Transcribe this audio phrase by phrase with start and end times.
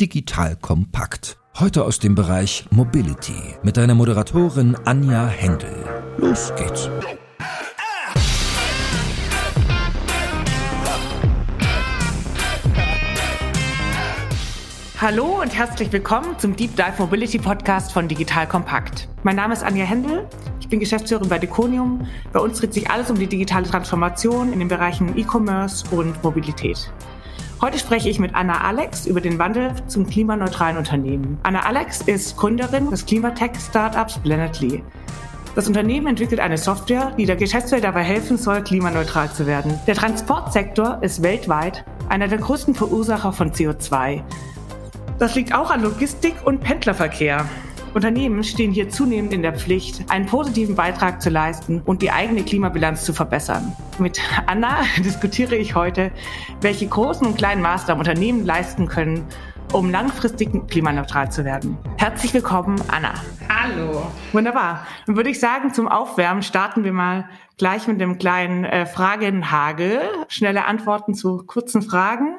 [0.00, 1.38] Digital Kompakt.
[1.60, 5.72] Heute aus dem Bereich Mobility mit deiner Moderatorin Anja Händel.
[6.18, 6.90] Los geht's.
[15.00, 19.08] Hallo und herzlich willkommen zum Deep Dive Mobility Podcast von Digital Kompakt.
[19.22, 20.26] Mein Name ist Anja Händel.
[20.58, 22.08] Ich bin Geschäftsführerin bei Deconium.
[22.32, 26.90] Bei uns dreht sich alles um die digitale Transformation in den Bereichen E-Commerce und Mobilität.
[27.60, 31.38] Heute spreche ich mit Anna Alex über den Wandel zum klimaneutralen Unternehmen.
[31.44, 34.82] Anna Alex ist Gründerin des Klimatech-Startups Planetly.
[35.54, 39.78] Das Unternehmen entwickelt eine Software, die der Geschäftswelt dabei helfen soll, klimaneutral zu werden.
[39.86, 44.22] Der Transportsektor ist weltweit einer der größten Verursacher von CO2.
[45.18, 47.46] Das liegt auch an Logistik und Pendlerverkehr.
[47.94, 52.42] Unternehmen stehen hier zunehmend in der Pflicht, einen positiven Beitrag zu leisten und die eigene
[52.42, 53.74] Klimabilanz zu verbessern.
[53.98, 56.10] Mit Anna diskutiere ich heute,
[56.60, 59.24] welche großen und kleinen Maßnahmen Unternehmen leisten können,
[59.72, 61.78] um langfristig klimaneutral zu werden.
[61.96, 63.14] Herzlich willkommen, Anna.
[63.48, 64.10] Hallo.
[64.32, 64.86] Wunderbar.
[65.06, 70.00] Dann würde ich sagen, zum Aufwärmen starten wir mal gleich mit dem kleinen äh, Fragenhagel.
[70.26, 72.38] Schnelle Antworten zu kurzen Fragen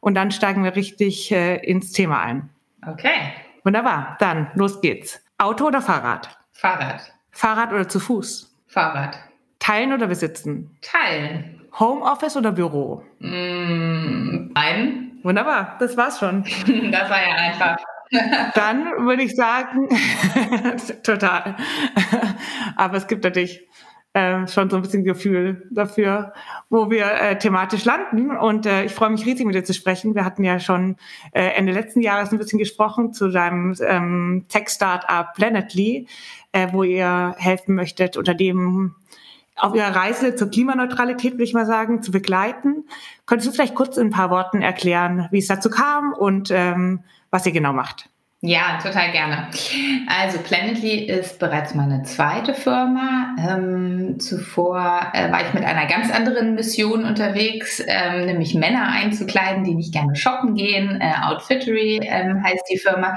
[0.00, 2.48] und dann steigen wir richtig äh, ins Thema ein.
[2.86, 3.32] Okay.
[3.64, 5.24] Wunderbar, dann los geht's.
[5.38, 6.28] Auto oder Fahrrad?
[6.52, 7.00] Fahrrad.
[7.30, 8.54] Fahrrad oder zu Fuß?
[8.66, 9.18] Fahrrad.
[9.58, 10.76] Teilen oder besitzen?
[10.82, 11.62] Teilen.
[11.78, 13.02] Homeoffice oder Büro?
[13.20, 15.18] Mm, ein.
[15.22, 16.44] Wunderbar, das war's schon.
[16.92, 17.76] das war ja einfach.
[18.54, 19.88] Dann würde ich sagen,
[21.02, 21.56] total.
[22.76, 23.66] Aber es gibt natürlich
[24.14, 26.32] äh, schon so ein bisschen Gefühl dafür,
[26.70, 28.30] wo wir äh, thematisch landen.
[28.36, 30.14] Und äh, ich freue mich riesig, mit dir zu sprechen.
[30.14, 30.96] Wir hatten ja schon
[31.32, 36.06] äh, Ende letzten Jahres ein bisschen gesprochen zu deinem ähm, Tech-Startup Planetly,
[36.52, 38.94] äh, wo ihr helfen möchtet, Unternehmen
[39.56, 42.84] auf ihrer Reise zur Klimaneutralität, würde ich mal sagen, zu begleiten.
[43.26, 47.00] Könntest du vielleicht kurz in ein paar Worten erklären, wie es dazu kam und ähm,
[47.30, 48.10] was ihr genau macht?
[48.46, 49.48] Ja, total gerne.
[50.06, 53.34] Also Planetly ist bereits meine zweite Firma.
[53.38, 59.64] Ähm, zuvor äh, war ich mit einer ganz anderen Mission unterwegs, ähm, nämlich Männer einzukleiden,
[59.64, 61.00] die nicht gerne shoppen gehen.
[61.00, 63.14] Äh, Outfittery ähm, heißt die Firma.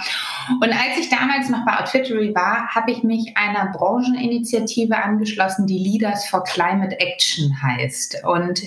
[0.61, 5.77] Und als ich damals noch bei Outfittery war, habe ich mich einer Brancheninitiative angeschlossen, die
[5.77, 8.23] Leaders for Climate Action heißt.
[8.23, 8.61] Und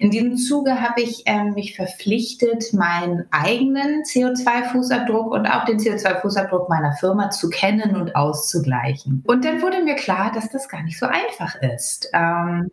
[0.00, 5.93] in diesem Zuge habe ich ähm, mich verpflichtet, meinen eigenen CO2-Fußabdruck und auch den CO2
[5.94, 9.22] CO2-Fußabdruck meiner Firma zu kennen und auszugleichen.
[9.26, 12.08] Und dann wurde mir klar, dass das gar nicht so einfach ist.
[12.12, 12.70] Ähm,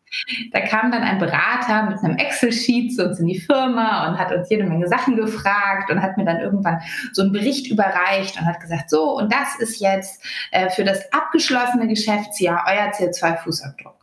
[0.51, 4.31] da kam dann ein Berater mit einem Excel-Sheet zu uns in die Firma und hat
[4.31, 6.81] uns jede Menge Sachen gefragt und hat mir dann irgendwann
[7.13, 11.11] so einen Bericht überreicht und hat gesagt, so, und das ist jetzt äh, für das
[11.13, 13.93] abgeschlossene Geschäftsjahr euer CO2-Fußabdruck.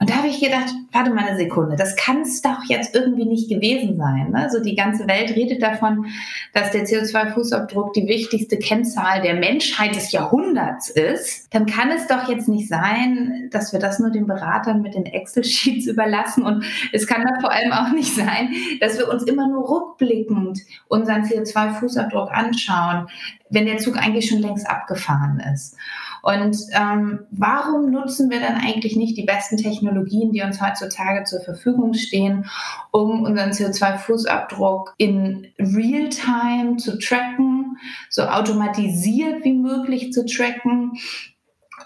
[0.00, 3.26] Und da habe ich gedacht, warte mal eine Sekunde, das kann es doch jetzt irgendwie
[3.26, 4.30] nicht gewesen sein.
[4.30, 4.38] Ne?
[4.38, 6.06] Also die ganze Welt redet davon,
[6.54, 11.52] dass der CO2-Fußabdruck die wichtigste Kennzahl der Menschheit des Jahrhunderts ist.
[11.52, 15.04] Dann kann es doch jetzt nicht sein, dass wir das nur den Beratern mit den
[15.04, 16.44] Excel-Sheets überlassen.
[16.44, 20.60] Und es kann doch vor allem auch nicht sein, dass wir uns immer nur rückblickend
[20.88, 23.06] unseren CO2-Fußabdruck anschauen,
[23.50, 25.76] wenn der Zug eigentlich schon längst abgefahren ist.
[26.22, 31.40] Und ähm, warum nutzen wir dann eigentlich nicht die besten Technologien, die uns heutzutage zur
[31.40, 32.46] Verfügung stehen,
[32.90, 37.76] um unseren CO2-Fußabdruck in Realtime zu tracken,
[38.08, 40.92] so automatisiert wie möglich zu tracken?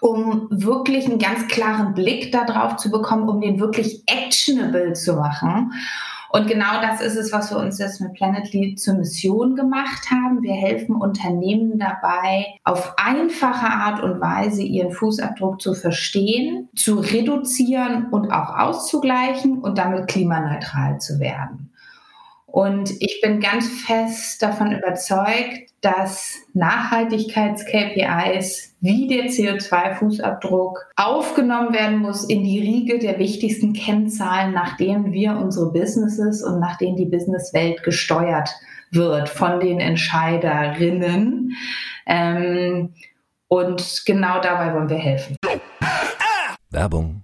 [0.01, 5.73] um wirklich einen ganz klaren Blick darauf zu bekommen, um den wirklich actionable zu machen
[6.35, 10.43] und genau das ist es, was wir uns jetzt mit Planetly zur Mission gemacht haben.
[10.43, 18.09] Wir helfen Unternehmen dabei, auf einfache Art und Weise ihren Fußabdruck zu verstehen, zu reduzieren
[18.11, 21.71] und auch auszugleichen und damit klimaneutral zu werden.
[22.55, 32.23] Und ich bin ganz fest davon überzeugt, dass Nachhaltigkeits-KPIs wie der CO2-Fußabdruck aufgenommen werden muss
[32.23, 37.07] in die Riege der wichtigsten Kennzahlen, nach denen wir unsere Businesses und nach denen die
[37.07, 38.51] Businesswelt gesteuert
[38.93, 41.57] wird von den Entscheiderinnen.
[42.07, 42.95] Ähm,
[43.49, 45.35] und genau dabei wollen wir helfen.
[46.71, 47.24] Werbung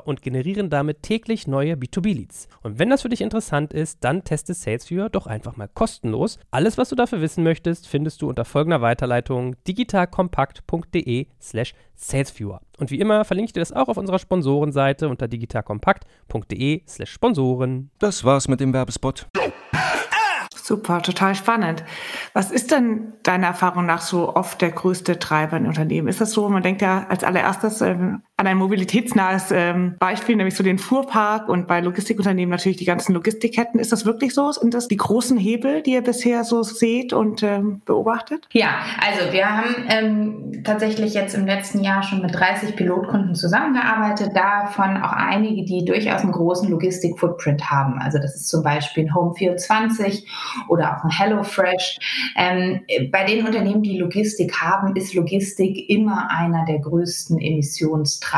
[0.05, 2.47] und generieren damit täglich neue B2B-Leads.
[2.63, 6.39] Und wenn das für dich interessant ist, dann teste SalesViewer doch einfach mal kostenlos.
[6.51, 12.61] Alles, was du dafür wissen möchtest, findest du unter folgender Weiterleitung digitalkompakt.de slash salesviewer.
[12.77, 17.91] Und wie immer verlinke ich dir das auch auf unserer Sponsorenseite unter digitalkompakt.de slash Sponsoren.
[17.99, 19.27] Das war's mit dem Werbespot.
[20.71, 21.83] Super, total spannend.
[22.33, 26.07] Was ist denn deiner Erfahrung nach so oft der größte Treiber in Unternehmen?
[26.07, 30.55] Ist das so, man denkt ja als allererstes ähm, an ein mobilitätsnahes ähm, Beispiel, nämlich
[30.55, 33.79] so den Fuhrpark und bei Logistikunternehmen natürlich die ganzen Logistikketten.
[33.79, 34.51] Ist das wirklich so?
[34.51, 38.47] Sind das die großen Hebel, die ihr bisher so seht und ähm, beobachtet?
[38.51, 44.31] Ja, also wir haben ähm, tatsächlich jetzt im letzten Jahr schon mit 30 Pilotkunden zusammengearbeitet,
[44.35, 47.99] davon auch einige, die durchaus einen großen Logistik-Footprint haben.
[47.99, 50.23] Also das ist zum Beispiel ein Home24
[50.67, 51.99] oder auch ein HelloFresh.
[52.35, 58.30] Ähm, bei den Unternehmen, die Logistik haben, ist Logistik immer einer der größten Emissionstreiber,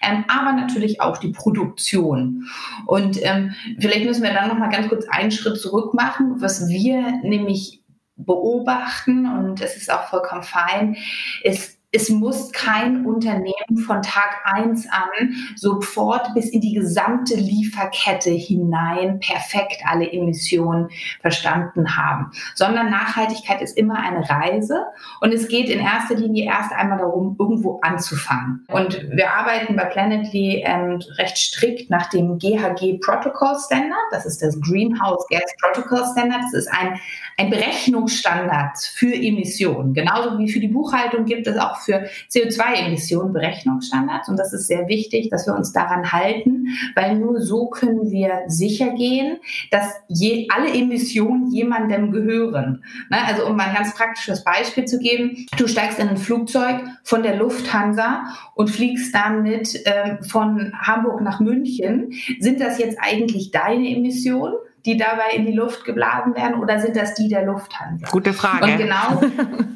[0.00, 2.48] ähm, aber natürlich auch die Produktion.
[2.86, 6.68] Und ähm, vielleicht müssen wir dann noch mal ganz kurz einen Schritt zurück machen, was
[6.68, 7.82] wir nämlich
[8.16, 10.96] beobachten und es ist auch vollkommen fein,
[11.42, 18.30] ist es muss kein Unternehmen von Tag eins an sofort bis in die gesamte Lieferkette
[18.30, 20.88] hinein perfekt alle Emissionen
[21.20, 24.86] verstanden haben, sondern Nachhaltigkeit ist immer eine Reise
[25.20, 28.64] und es geht in erster Linie erst einmal darum, irgendwo anzufangen.
[28.68, 33.92] Und wir arbeiten bei Planetly ähm, recht strikt nach dem GHG Protocol Standard.
[34.10, 36.40] Das ist das Greenhouse Gas Protocol Standard.
[36.44, 36.98] Das ist ein,
[37.36, 39.92] ein Berechnungsstandard für Emissionen.
[39.92, 44.28] Genauso wie für die Buchhaltung gibt es auch für CO2-Emissionen Berechnungsstandards.
[44.28, 48.42] Und das ist sehr wichtig, dass wir uns daran halten, weil nur so können wir
[48.46, 49.38] sicher gehen,
[49.70, 52.84] dass je, alle Emissionen jemandem gehören.
[53.10, 53.18] Ne?
[53.26, 57.22] Also um mal ein ganz praktisches Beispiel zu geben, du steigst in ein Flugzeug von
[57.22, 58.24] der Lufthansa
[58.54, 62.12] und fliegst damit äh, von Hamburg nach München.
[62.40, 64.54] Sind das jetzt eigentlich deine Emissionen?
[64.84, 68.08] Die dabei in die Luft geblasen werden oder sind das die der Lufthansa?
[68.10, 68.64] Gute Frage.
[68.64, 69.20] Und genau,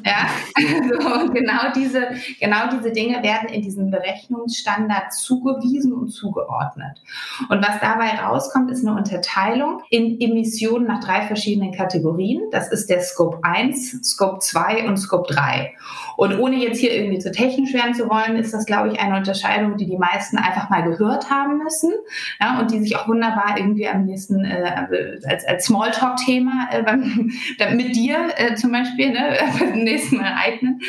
[0.05, 2.09] ja, also genau diese,
[2.39, 7.01] genau diese Dinge werden in diesen Berechnungsstandard zugewiesen und zugeordnet.
[7.49, 12.41] Und was dabei rauskommt, ist eine Unterteilung in Emissionen nach drei verschiedenen Kategorien.
[12.51, 15.73] Das ist der Scope 1, Scope 2 und Scope 3.
[16.17, 19.15] Und ohne jetzt hier irgendwie zu technisch werden zu wollen, ist das, glaube ich, eine
[19.15, 21.93] Unterscheidung, die die meisten einfach mal gehört haben müssen
[22.41, 26.97] ja, und die sich auch wunderbar irgendwie am nächsten äh, als, als Smalltalk-Thema äh,
[27.75, 30.81] mit dir äh, zum Beispiel ne, beim nächsten Mal eignen.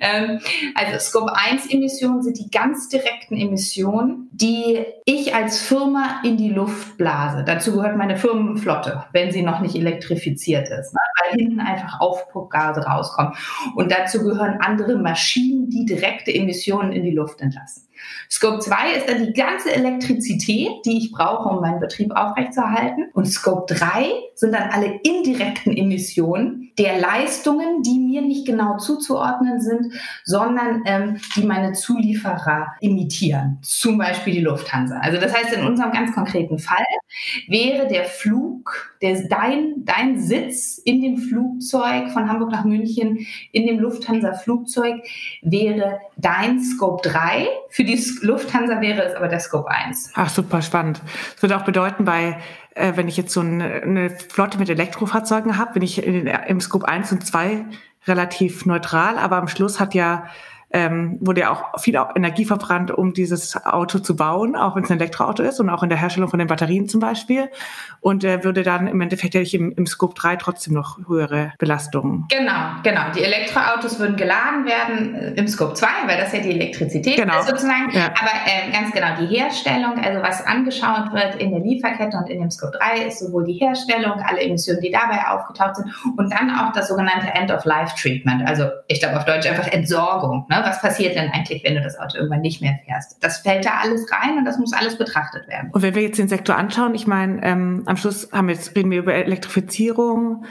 [0.00, 0.40] Ähm,
[0.74, 6.50] also Scope 1 Emissionen sind die ganz direkten Emissionen, die ich als Firma in die
[6.50, 7.44] Luft blase.
[7.44, 12.84] Dazu gehört meine Firmenflotte, wenn sie noch nicht elektrifiziert ist, ne, weil hinten einfach Aufpuckgase
[12.84, 13.34] rauskommen.
[13.74, 17.88] Und dazu gehören andere Maschinen, die direkte Emissionen in die Luft entlassen.
[18.30, 23.10] Scope 2 ist dann die ganze Elektrizität, die ich brauche, um meinen Betrieb aufrechtzuerhalten.
[23.12, 29.60] Und Scope 3 sind dann alle indirekten Emissionen der Leistungen, die mir nicht genau zuzuordnen
[29.60, 29.94] sind,
[30.24, 33.58] sondern ähm, die meine Zulieferer imitieren.
[33.62, 34.98] Zum Beispiel die Lufthansa.
[34.98, 36.84] Also das heißt, in unserem ganz konkreten Fall
[37.46, 43.66] wäre der Flug, der, dein, dein Sitz in dem Flugzeug von Hamburg nach München, in
[43.66, 45.02] dem Lufthansa-Flugzeug,
[45.42, 50.12] wäre dein Scope 3 für die Lufthansa wäre es aber der Scope 1.
[50.14, 51.02] Ach, super spannend.
[51.32, 52.38] Das würde auch bedeuten, bei,
[52.74, 56.60] äh, wenn ich jetzt so eine, eine Flotte mit Elektrofahrzeugen habe, bin ich in, im
[56.60, 57.64] Scope 1 und 2
[58.06, 60.26] relativ neutral, aber am Schluss hat ja
[60.74, 64.90] ähm, wurde ja auch viel Energie verbrannt, um dieses Auto zu bauen, auch wenn es
[64.90, 67.48] ein Elektroauto ist und auch in der Herstellung von den Batterien zum Beispiel.
[68.00, 71.52] Und äh, würde dann im Endeffekt hätte ich im, im Scope 3 trotzdem noch höhere
[71.58, 72.26] Belastungen.
[72.28, 73.02] Genau, genau.
[73.14, 77.38] Die Elektroautos würden geladen werden äh, im Scope 2, weil das ja die Elektrizität genau.
[77.38, 77.92] ist sozusagen.
[77.92, 78.06] Ja.
[78.06, 82.40] Aber äh, ganz genau die Herstellung, also was angeschaut wird in der Lieferkette und in
[82.40, 86.50] dem Scope 3 ist sowohl die Herstellung, alle Emissionen, die dabei aufgetaucht sind und dann
[86.50, 88.48] auch das sogenannte End-of-Life-Treatment.
[88.48, 90.46] Also ich glaube auf Deutsch einfach Entsorgung.
[90.50, 90.63] Ne?
[90.64, 93.22] Was passiert denn eigentlich, wenn du das Auto irgendwann nicht mehr fährst?
[93.22, 95.70] Das fällt da alles rein und das muss alles betrachtet werden.
[95.72, 98.74] Und wenn wir jetzt den Sektor anschauen, ich meine, ähm, am Schluss haben wir jetzt,
[98.76, 100.44] reden wir über Elektrifizierung,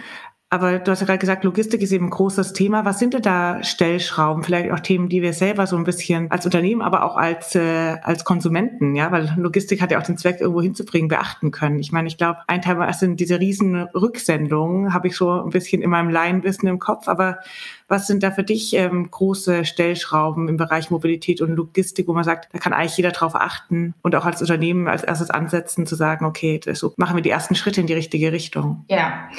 [0.53, 2.85] Aber du hast ja gerade gesagt, Logistik ist eben ein großes Thema.
[2.85, 4.43] Was sind denn da Stellschrauben?
[4.43, 7.95] Vielleicht auch Themen, die wir selber so ein bisschen als Unternehmen, aber auch als, äh,
[8.03, 11.79] als Konsumenten, ja, weil Logistik hat ja auch den Zweck, irgendwo hinzubringen, beachten können.
[11.79, 15.81] Ich meine, ich glaube, ein Teil sind diese riesen Rücksendungen, habe ich so ein bisschen
[15.81, 17.39] in meinem Laienwissen im Kopf, aber
[17.87, 22.23] was sind da für dich ähm, große Stellschrauben im Bereich Mobilität und Logistik, wo man
[22.23, 25.95] sagt, da kann eigentlich jeder drauf achten und auch als Unternehmen als erstes ansetzen, zu
[25.95, 28.85] sagen, okay, so machen wir die ersten Schritte in die richtige Richtung?
[28.89, 29.29] Ja,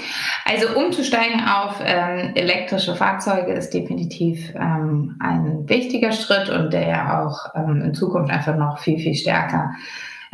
[0.44, 7.24] also umzusteigen auf ähm, elektrische Fahrzeuge ist definitiv ähm, ein wichtiger Schritt und der ja
[7.24, 9.72] auch ähm, in Zukunft einfach noch viel, viel stärker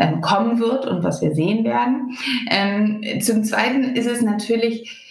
[0.00, 2.17] ähm, kommen wird und was wir sehen werden.
[2.50, 5.10] Ähm, zum Zweiten ist es natürlich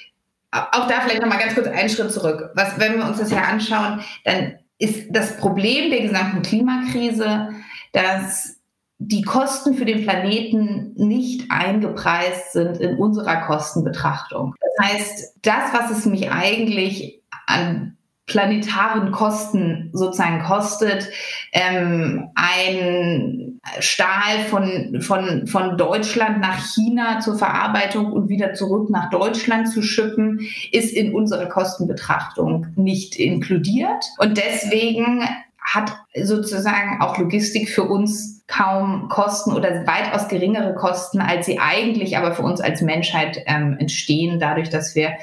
[0.52, 2.52] auch da vielleicht nochmal ganz kurz einen Schritt zurück.
[2.56, 7.50] Was, wenn wir uns das ja anschauen, dann ist das Problem der gesamten Klimakrise,
[7.92, 8.60] dass
[8.98, 14.56] die Kosten für den Planeten nicht eingepreist sind in unserer Kostenbetrachtung.
[14.60, 17.98] Das heißt, das, was es mich eigentlich an
[18.30, 21.10] planetaren Kosten sozusagen kostet,
[21.52, 29.10] ähm, ein Stahl von, von, von Deutschland nach China zur Verarbeitung und wieder zurück nach
[29.10, 34.06] Deutschland zu schippen, ist in unserer Kostenbetrachtung nicht inkludiert.
[34.20, 35.24] Und deswegen
[35.60, 35.92] hat
[36.24, 42.34] sozusagen auch Logistik für uns kaum Kosten oder weitaus geringere Kosten, als sie eigentlich aber
[42.34, 45.14] für uns als Menschheit ähm, entstehen, dadurch, dass wir,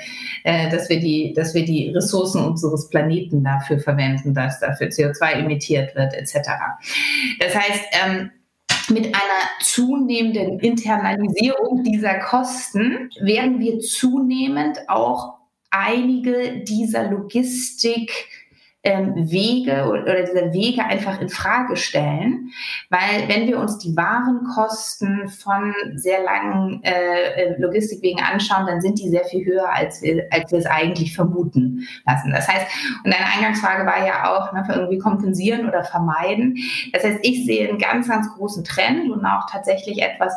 [0.45, 5.33] äh, dass, wir die, dass wir die Ressourcen unseres Planeten dafür verwenden, dass dafür CO2
[5.41, 6.51] emittiert wird, etc.
[7.41, 8.31] Das heißt, ähm,
[8.89, 15.35] mit einer zunehmenden Internalisierung dieser Kosten werden wir zunehmend auch
[15.71, 18.29] einige dieser Logistik
[18.87, 22.53] ähm, Wege oder diese Wege einfach in Frage stellen,
[22.89, 29.01] weil wenn wir uns die Warenkosten von sehr langen äh, äh, Logistikwegen anschauen, dann sind
[29.01, 32.31] die sehr viel höher, als wir, als wir es eigentlich vermuten lassen.
[32.31, 32.67] Das heißt,
[33.05, 36.57] und deine Eingangsfrage war ja auch, ne, irgendwie kompensieren oder vermeiden.
[36.93, 40.33] Das heißt, ich sehe einen ganz, ganz großen Trend und auch tatsächlich etwas,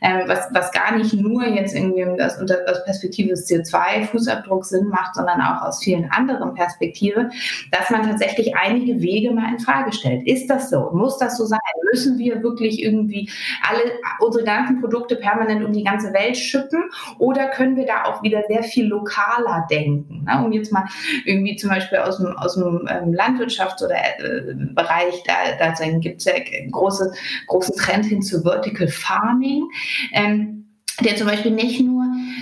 [0.00, 5.14] äh, was, was gar nicht nur jetzt irgendwie das aus Perspektive des CO2-Fußabdrucks Sinn macht,
[5.14, 7.30] sondern auch aus vielen anderen Perspektiven,
[7.70, 10.26] dass man tatsächlich einige Wege mal in Frage stellt.
[10.26, 10.90] Ist das so?
[10.92, 11.58] Muss das so sein?
[11.92, 13.30] Müssen wir wirklich irgendwie
[13.62, 16.82] alle unsere ganzen Produkte permanent um die ganze Welt schippen?
[17.18, 20.24] Oder können wir da auch wieder sehr viel lokaler denken?
[20.24, 20.44] Ne?
[20.44, 20.86] Um jetzt mal
[21.24, 26.20] irgendwie zum Beispiel aus dem, aus dem ähm, Landwirtschafts- oder äh, Bereich, da, da gibt
[26.20, 26.34] es ja
[26.70, 27.12] große,
[27.46, 29.68] großen Trend hin zu Vertical Farming.
[30.12, 30.62] Ähm,
[31.00, 31.91] der zum Beispiel nicht nur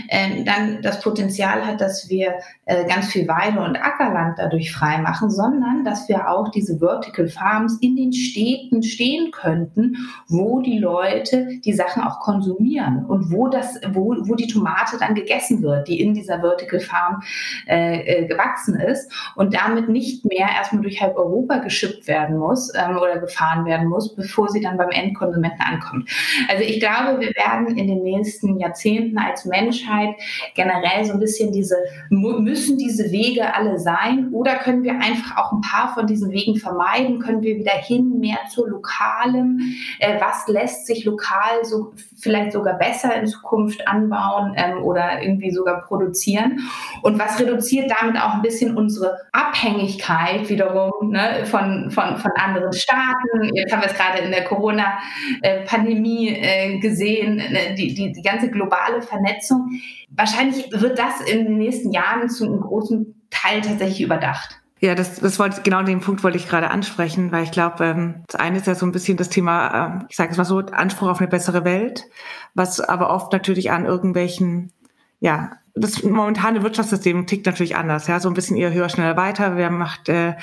[0.09, 5.31] ähm, dann das Potenzial hat, dass wir äh, ganz viel Weide- und Ackerland dadurch freimachen,
[5.31, 9.97] sondern dass wir auch diese Vertical Farms in den Städten stehen könnten,
[10.29, 15.15] wo die Leute die Sachen auch konsumieren und wo das, wo, wo die Tomate dann
[15.15, 17.23] gegessen wird, die in dieser Vertical Farm
[17.67, 22.73] äh, äh, gewachsen ist und damit nicht mehr erstmal durch halb Europa geschippt werden muss
[22.75, 26.09] ähm, oder gefahren werden muss, bevor sie dann beim Endkonsumenten ankommt.
[26.49, 29.90] Also ich glaube, wir werden in den nächsten Jahrzehnten als Menschheit
[30.55, 31.77] generell so ein bisschen diese
[32.09, 36.57] müssen diese Wege alle sein oder können wir einfach auch ein paar von diesen Wegen
[36.57, 37.21] vermeiden?
[37.21, 39.61] Können wir wieder hin mehr zu lokalem?
[39.99, 41.93] Äh, was lässt sich lokal so
[42.23, 46.61] vielleicht sogar besser in Zukunft anbauen ähm, oder irgendwie sogar produzieren?
[47.03, 52.73] Und was reduziert damit auch ein bisschen unsere Abhängigkeit wiederum ne, von, von, von anderen
[52.73, 53.55] Staaten?
[53.55, 58.51] Jetzt haben wir es gerade in der Corona-Pandemie äh, gesehen, ne, die, die, die ganze
[58.51, 59.69] globale Vernetzung.
[60.11, 64.60] Wahrscheinlich wird das in den nächsten Jahren zu einem großen Teil tatsächlich überdacht.
[64.83, 68.25] Ja, das, das wollte genau den Punkt wollte ich gerade ansprechen, weil ich glaube, ähm,
[68.27, 70.59] das eine ist ja so ein bisschen das Thema, äh, ich sage es mal so,
[70.59, 72.07] Anspruch auf eine bessere Welt,
[72.55, 74.73] was aber oft natürlich an irgendwelchen,
[75.21, 79.57] ja, das momentane Wirtschaftssystem tickt natürlich anders, ja, so ein bisschen eher höher, schneller, weiter.
[79.57, 80.35] Wer macht äh,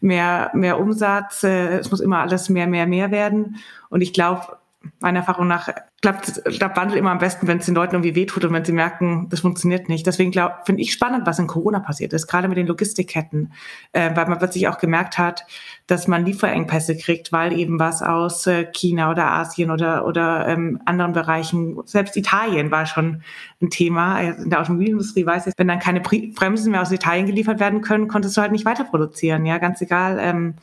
[0.00, 1.42] mehr, mehr Umsatz?
[1.42, 3.56] Äh, es muss immer alles mehr, mehr, mehr werden.
[3.88, 4.59] Und ich glaube,
[5.00, 5.68] meiner Erfahrung nach
[6.00, 8.72] klappt, klappt Wandel immer am besten, wenn es den Leuten irgendwie wehtut und wenn sie
[8.72, 10.06] merken, das funktioniert nicht.
[10.06, 10.32] Deswegen
[10.64, 13.52] finde ich spannend, was in Corona passiert ist, gerade mit den Logistikketten,
[13.92, 15.44] äh, weil man plötzlich auch gemerkt hat,
[15.86, 20.80] dass man Lieferengpässe kriegt, weil eben was aus äh, China oder Asien oder, oder ähm,
[20.86, 23.22] anderen Bereichen, selbst Italien war schon
[23.60, 24.20] ein Thema.
[24.20, 28.08] In der Automobilindustrie weiß ich, wenn dann keine Bremsen mehr aus Italien geliefert werden können,
[28.08, 29.44] konntest du halt nicht weiter produzieren.
[29.44, 30.18] Ja, ganz egal.
[30.20, 30.54] Ähm,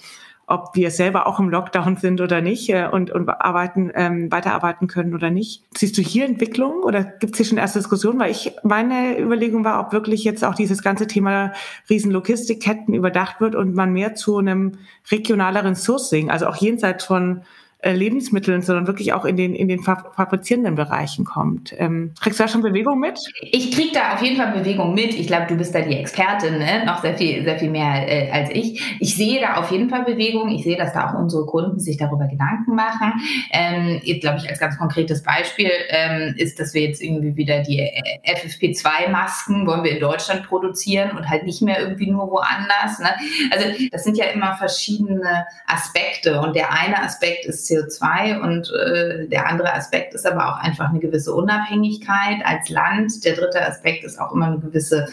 [0.47, 4.87] ob wir selber auch im Lockdown sind oder nicht äh, und, und arbeiten, ähm, weiterarbeiten
[4.87, 5.63] können oder nicht.
[5.77, 8.17] Siehst du hier Entwicklung oder gibt es hier schon erste Diskussionen?
[8.17, 11.51] Weil ich, meine Überlegung war, ob wirklich jetzt auch dieses ganze Thema
[11.89, 14.77] Riesenlogistikketten überdacht wird und man mehr zu einem
[15.11, 17.41] regionaleren Sourcing, also auch jenseits von
[17.83, 21.75] Lebensmitteln, sondern wirklich auch in den, in den fabrizierenden Bereichen kommt.
[21.77, 23.19] Ähm, kriegst du da schon Bewegung mit?
[23.51, 25.13] Ich krieg da auf jeden Fall Bewegung mit.
[25.13, 26.83] Ich glaube, du bist da die Expertin, ne?
[26.85, 28.97] noch sehr viel, sehr viel mehr äh, als ich.
[28.99, 30.49] Ich sehe da auf jeden Fall Bewegung.
[30.49, 33.13] Ich sehe, dass da auch unsere Kunden sich darüber Gedanken machen.
[33.51, 37.61] Ähm, jetzt glaube ich, als ganz konkretes Beispiel ähm, ist, dass wir jetzt irgendwie wieder
[37.61, 37.91] die äh,
[38.25, 42.97] FFP2-Masken wollen wir in Deutschland produzieren und halt nicht mehr irgendwie nur woanders.
[42.99, 43.09] Ne?
[43.51, 49.27] Also das sind ja immer verschiedene Aspekte und der eine Aspekt ist CO2 und äh,
[49.27, 53.23] der andere Aspekt ist aber auch einfach eine gewisse Unabhängigkeit als Land.
[53.25, 55.07] Der dritte Aspekt ist auch immer eine gewisse,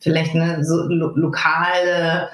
[0.00, 2.28] vielleicht eine so lo lokale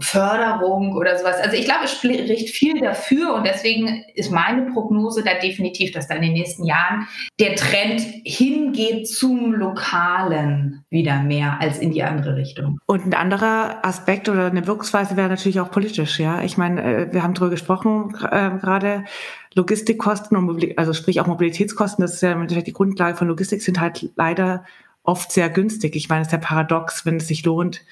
[0.00, 1.36] Förderung oder sowas.
[1.42, 6.06] Also ich glaube, es spricht viel dafür und deswegen ist meine Prognose da definitiv, dass
[6.06, 7.06] da in den nächsten Jahren
[7.40, 12.78] der Trend hingeht zum Lokalen wieder mehr als in die andere Richtung.
[12.86, 16.42] Und ein anderer Aspekt oder eine Wirkungsweise wäre natürlich auch politisch, ja.
[16.42, 19.04] Ich meine, äh, wir haben darüber gesprochen äh, gerade.
[19.54, 24.10] Logistikkosten und also sprich auch Mobilitätskosten, das ist ja die Grundlage von Logistik, sind halt
[24.14, 24.64] leider
[25.02, 25.96] oft sehr günstig.
[25.96, 27.82] Ich meine, es ist ja paradox, wenn es sich lohnt,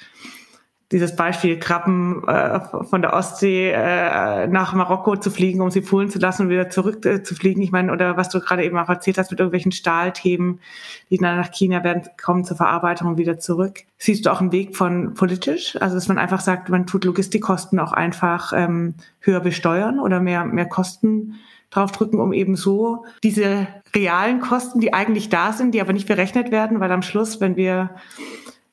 [0.92, 6.10] dieses Beispiel Krabben äh, von der Ostsee äh, nach Marokko zu fliegen, um sie poolen
[6.10, 7.60] zu lassen und wieder zurück äh, zu fliegen.
[7.60, 10.60] Ich meine, oder was du gerade eben auch erzählt hast mit irgendwelchen Stahlthemen,
[11.10, 13.80] die dann nach China werden, kommen zur Verarbeitung und wieder zurück.
[13.98, 15.76] Siehst du auch einen Weg von politisch?
[15.80, 20.44] Also, dass man einfach sagt, man tut Logistikkosten auch einfach ähm, höher besteuern oder mehr,
[20.44, 21.34] mehr Kosten
[21.70, 26.52] draufdrücken, um eben so diese realen Kosten, die eigentlich da sind, die aber nicht berechnet
[26.52, 27.90] werden, weil am Schluss, wenn wir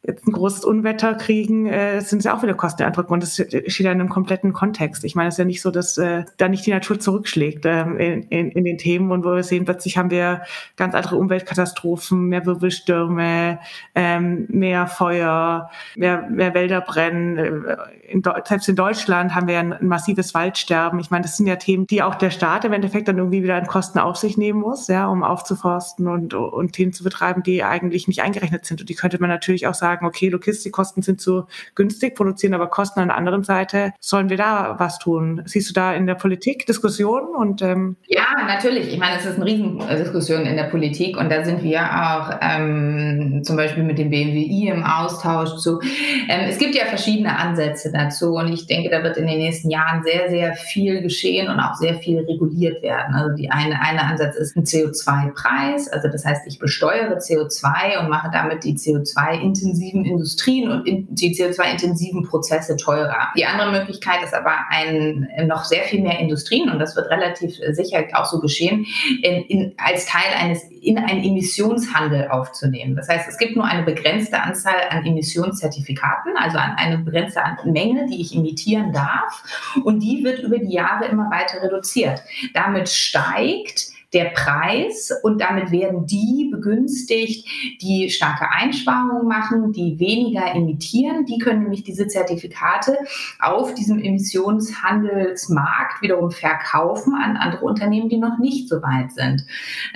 [0.06, 3.92] jetzt ein großes Unwetter kriegen, äh, sind ja auch wieder Kosteneindrücke und das steht ja
[3.92, 5.06] in einem kompletten Kontext.
[5.06, 7.98] Ich meine, es ist ja nicht so, dass äh, da nicht die Natur zurückschlägt ähm,
[7.98, 10.42] in, in, in den Themen und wo wir sehen, plötzlich haben wir
[10.76, 13.60] ganz andere Umweltkatastrophen, mehr Wirbelstürme,
[13.96, 17.38] ähm, mehr Feuer, mehr, mehr Wälder brennen.
[17.38, 17.78] Äh,
[18.10, 21.00] in, selbst in Deutschland haben wir ein, ein massives Waldsterben.
[21.00, 23.56] Ich meine, das sind ja Themen, die auch der Staat im Endeffekt dann irgendwie wieder
[23.56, 27.64] an Kosten auf sich nehmen muss, ja, um aufzuforsten und, und Themen zu betreiben, die
[27.64, 28.82] eigentlich nicht eingerechnet sind.
[28.82, 31.46] Und die könnte man natürlich auch sagen, sagen, okay, Logistikkosten sind zu
[31.76, 33.94] günstig, produzieren aber Kosten an der anderen Seite.
[34.00, 35.44] Sollen wir da was tun?
[35.46, 37.36] Siehst du da in der Politik Diskussionen?
[37.36, 38.92] Und, ähm ja, natürlich.
[38.92, 43.42] Ich meine, es ist eine Riesendiskussion in der Politik und da sind wir auch ähm,
[43.44, 45.80] zum Beispiel mit dem BMWI im Austausch zu.
[46.28, 49.70] Ähm, es gibt ja verschiedene Ansätze dazu und ich denke, da wird in den nächsten
[49.70, 53.14] Jahren sehr, sehr viel geschehen und auch sehr viel reguliert werden.
[53.14, 55.90] Also die eine, eine Ansatz ist ein CO2-Preis.
[55.90, 61.36] Also das heißt, ich besteuere CO2 und mache damit die CO2-intensive CO2-intensiven Industrien und die
[61.36, 63.30] CO2-intensiven Prozesse teurer.
[63.36, 67.60] Die andere Möglichkeit ist aber ein, noch sehr viel mehr Industrien, und das wird relativ
[67.60, 68.86] äh, sicher auch so geschehen,
[69.22, 72.96] in, in, als Teil eines, in einen Emissionshandel aufzunehmen.
[72.96, 78.08] Das heißt, es gibt nur eine begrenzte Anzahl an Emissionszertifikaten, also an eine begrenzte Menge,
[78.08, 79.43] die ich emittieren darf,
[79.84, 82.22] und die wird über die Jahre immer weiter reduziert.
[82.54, 87.47] Damit steigt der Preis und damit werden die begünstigt,
[87.82, 91.26] die starke Einsparungen machen, die weniger emittieren.
[91.26, 92.97] Die können nämlich diese Zertifikate
[93.39, 99.45] auf diesem Emissionshandelsmarkt wiederum verkaufen an andere Unternehmen, die noch nicht so weit sind.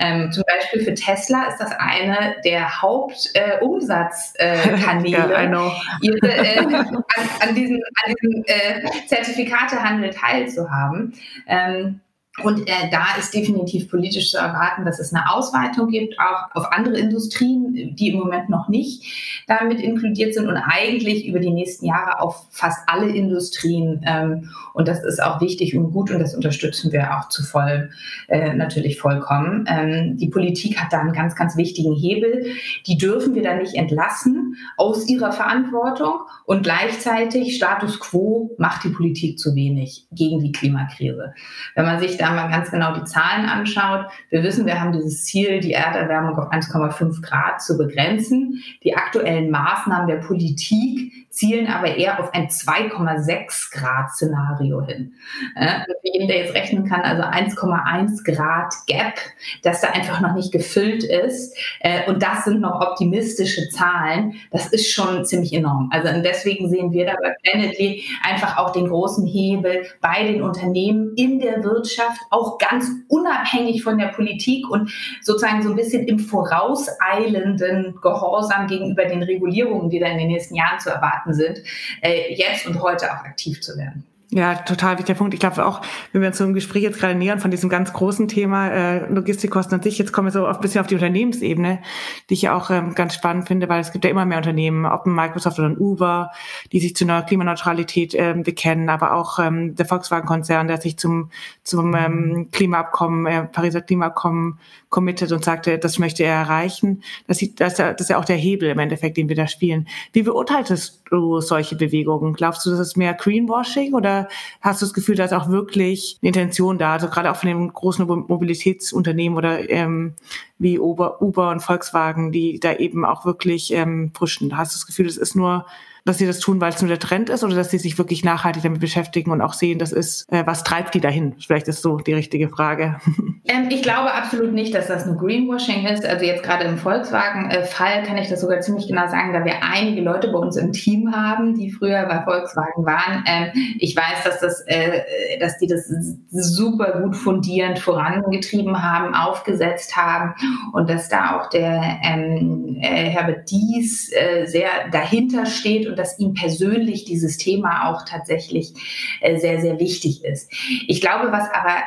[0.00, 5.70] Ähm, zum Beispiel für Tesla ist das eine der Hauptumsatzkanäle, äh, äh,
[6.02, 7.04] ihre, äh, an,
[7.40, 11.14] an, diesen, an diesem äh, Zertifikatehandel teilzuhaben.
[11.46, 12.00] Ähm,
[12.42, 16.72] und äh, da ist definitiv politisch zu erwarten, dass es eine Ausweitung gibt, auch auf
[16.72, 21.86] andere Industrien, die im Moment noch nicht damit inkludiert sind und eigentlich über die nächsten
[21.86, 24.04] Jahre auf fast alle Industrien.
[24.06, 27.90] Ähm, und das ist auch wichtig und gut und das unterstützen wir auch zu voll,
[28.28, 29.64] äh, natürlich vollkommen.
[29.68, 32.46] Ähm, die Politik hat da einen ganz, ganz wichtigen Hebel.
[32.86, 38.90] Die dürfen wir da nicht entlassen aus ihrer Verantwortung und gleichzeitig Status quo macht die
[38.90, 41.34] Politik zu wenig gegen die Klimakrise.
[41.74, 44.92] Wenn man sich da da mal ganz genau die Zahlen anschaut, wir wissen, wir haben
[44.92, 48.62] dieses Ziel, die Erderwärmung auf 1,5 Grad zu begrenzen.
[48.84, 55.14] Die aktuellen Maßnahmen der Politik zielen aber eher auf ein 2,6 Grad Szenario hin.
[55.54, 59.14] Äh, für jeden, der jetzt rechnen kann, also 1,1 Grad Gap,
[59.62, 61.56] das da einfach noch nicht gefüllt ist.
[61.78, 64.34] Äh, und das sind noch optimistische Zahlen.
[64.50, 65.90] Das ist schon ziemlich enorm.
[65.92, 71.14] Also deswegen sehen wir da bei Planetly einfach auch den großen Hebel bei den Unternehmen
[71.14, 74.90] in der Wirtschaft, auch ganz unabhängig von der Politik und
[75.22, 80.56] sozusagen so ein bisschen im vorauseilenden Gehorsam gegenüber den Regulierungen, die da in den nächsten
[80.56, 81.62] Jahren zu erwarten sind,
[82.02, 84.04] äh, jetzt und heute auch aktiv zu werden.
[84.30, 85.32] Ja, total wichtiger Punkt.
[85.32, 85.80] Ich glaube auch,
[86.12, 89.10] wenn wir uns so im Gespräch jetzt gerade nähern von diesem ganz großen Thema äh,
[89.10, 91.80] Logistikkosten an sich, jetzt kommen wir so ein bisschen auf die Unternehmensebene,
[92.28, 94.84] die ich ja auch ähm, ganz spannend finde, weil es gibt ja immer mehr Unternehmen,
[94.84, 96.30] ob Microsoft oder ein Uber,
[96.72, 101.30] die sich zu einer Klimaneutralität ähm, bekennen, aber auch ähm, der Volkswagen-Konzern, der sich zum,
[101.62, 104.58] zum ähm, Klimaabkommen, äh, Pariser Klimaabkommen
[104.90, 107.02] committed und sagte, das möchte er erreichen.
[107.26, 109.88] Das, das, das ist ja auch der Hebel im Endeffekt, den wir da spielen.
[110.12, 112.32] Wie beurteiltest du solche Bewegungen?
[112.34, 114.28] Glaubst du, das ist mehr Greenwashing oder
[114.60, 116.94] hast du das Gefühl, da ist auch wirklich eine Intention da?
[116.94, 120.14] Also gerade auch von den großen Mobilitätsunternehmen oder ähm,
[120.58, 124.56] wie Uber, Uber und Volkswagen, die da eben auch wirklich ähm, pushen.
[124.56, 125.66] Hast du das Gefühl, das ist nur
[126.08, 128.24] dass sie das tun, weil es nur der Trend ist oder dass sie sich wirklich
[128.24, 131.34] nachhaltig damit beschäftigen und auch sehen, das ist, äh, was treibt die dahin?
[131.38, 132.96] Vielleicht ist so die richtige Frage.
[133.50, 136.04] Ähm, ich glaube absolut nicht, dass das nur Greenwashing ist.
[136.04, 140.02] Also jetzt gerade im Volkswagen-Fall kann ich das sogar ziemlich genau sagen, da wir einige
[140.02, 143.24] Leute bei uns im Team haben, die früher bei Volkswagen waren.
[143.26, 145.90] Ähm, ich weiß, dass das, äh, dass die das
[146.30, 150.34] super gut fundierend vorangetrieben haben, aufgesetzt haben
[150.74, 156.18] und dass da auch der ähm, äh, Herbert Dies äh, sehr dahinter steht und dass
[156.18, 158.72] ihm persönlich dieses Thema auch tatsächlich
[159.20, 160.52] äh, sehr, sehr wichtig ist.
[160.86, 161.82] Ich glaube, was aber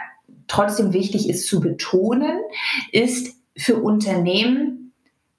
[0.48, 2.40] trotzdem wichtig ist zu betonen,
[2.92, 4.94] ist für Unternehmen,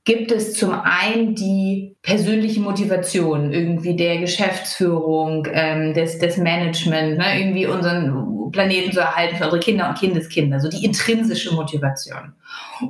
[0.04, 7.38] gibt es zum einen die persönliche Motivation irgendwie der Geschäftsführung, ähm, des, des Management, ne,
[7.38, 8.10] irgendwie unseren
[8.52, 12.34] Planeten zu erhalten für unsere Kinder und Kindeskinder, so die intrinsische Motivation.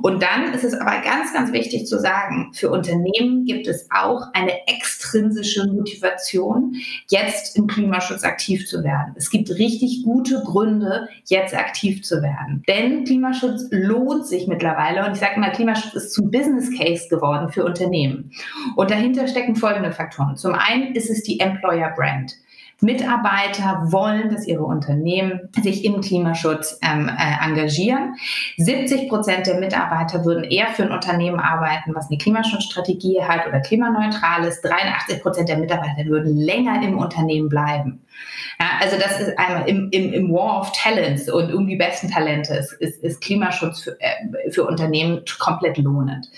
[0.01, 4.21] Und dann ist es aber ganz, ganz wichtig zu sagen, für Unternehmen gibt es auch
[4.33, 6.75] eine extrinsische Motivation,
[7.09, 9.13] jetzt im Klimaschutz aktiv zu werden.
[9.15, 12.63] Es gibt richtig gute Gründe, jetzt aktiv zu werden.
[12.67, 15.05] Denn Klimaschutz lohnt sich mittlerweile.
[15.05, 18.31] Und ich sage mal, Klimaschutz ist zum Business Case geworden für Unternehmen.
[18.75, 20.35] Und dahinter stecken folgende Faktoren.
[20.35, 22.33] Zum einen ist es die Employer Brand.
[22.81, 28.15] Mitarbeiter wollen, dass ihre Unternehmen sich im Klimaschutz ähm, äh, engagieren.
[28.57, 33.61] 70 Prozent der Mitarbeiter würden eher für ein Unternehmen arbeiten, was eine Klimaschutzstrategie hat oder
[33.61, 34.61] klimaneutral ist.
[34.61, 38.01] 83 Prozent der Mitarbeiter würden länger im Unternehmen bleiben.
[38.59, 42.09] Ja, also das ist einmal im, im, im War of Talents und um die besten
[42.09, 46.29] Talente ist, ist, ist Klimaschutz für, äh, für Unternehmen komplett lohnend.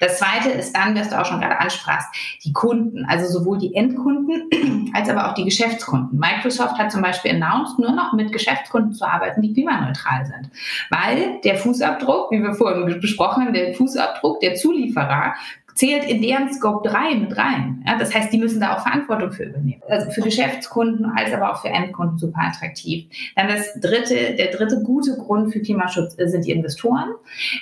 [0.00, 2.08] Das zweite ist dann, was du auch schon gerade ansprachst,
[2.44, 5.93] die Kunden, also sowohl die Endkunden als aber auch die Geschäftskunden.
[6.12, 10.50] Microsoft hat zum Beispiel announced, nur noch mit Geschäftskunden zu arbeiten, die klimaneutral sind.
[10.90, 15.34] Weil der Fußabdruck, wie wir vorhin besprochen haben, der Fußabdruck der Zulieferer
[15.74, 17.82] zählt in deren Scope 3 mit rein.
[17.86, 19.82] Ja, das heißt, die müssen da auch Verantwortung für übernehmen.
[19.88, 23.06] Also für Geschäftskunden als aber auch für Endkunden super attraktiv.
[23.34, 27.10] Dann das dritte, der dritte gute Grund für Klimaschutz sind die Investoren.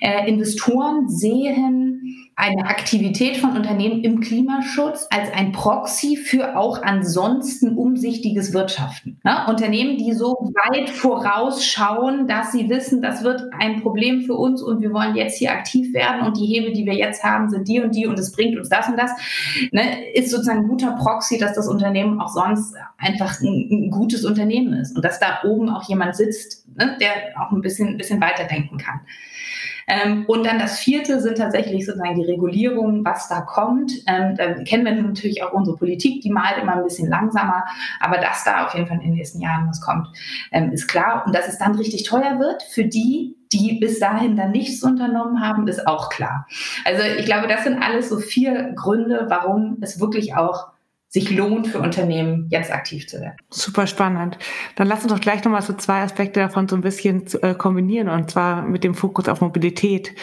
[0.01, 2.02] Äh, Investoren sehen
[2.35, 9.21] eine Aktivität von Unternehmen im Klimaschutz als ein Proxy für auch ansonsten umsichtiges Wirtschaften.
[9.23, 9.47] Ne?
[9.49, 10.33] Unternehmen, die so
[10.71, 15.39] weit vorausschauen, dass sie wissen, das wird ein Problem für uns und wir wollen jetzt
[15.39, 18.19] hier aktiv werden und die Hebel, die wir jetzt haben, sind die und die und
[18.19, 19.11] es bringt uns das und das,
[19.71, 20.11] ne?
[20.15, 24.73] ist sozusagen ein guter Proxy, dass das Unternehmen auch sonst einfach ein, ein gutes Unternehmen
[24.73, 26.97] ist und dass da oben auch jemand sitzt, ne?
[26.99, 29.01] der auch ein bisschen, ein bisschen weiterdenken kann.
[29.93, 33.93] Ähm, und dann das vierte sind tatsächlich sozusagen die Regulierungen, was da kommt.
[34.07, 37.65] Ähm, da kennen wir natürlich auch unsere Politik, die malt immer ein bisschen langsamer,
[38.01, 40.09] aber dass da auf jeden Fall in den nächsten Jahren was kommt,
[40.51, 41.25] ähm, ist klar.
[41.27, 45.43] Und dass es dann richtig teuer wird für die, die bis dahin dann nichts unternommen
[45.43, 46.47] haben, ist auch klar.
[46.87, 50.72] Also ich glaube, das sind alles so vier Gründe, warum es wirklich auch
[51.13, 53.37] sich lohnt für Unternehmen, jetzt aktiv zu werden.
[53.51, 54.39] Super spannend.
[54.77, 58.09] Dann lass uns doch gleich nochmal so zwei Aspekte davon so ein bisschen äh, kombinieren
[58.09, 60.15] und zwar mit dem Fokus auf Mobilität.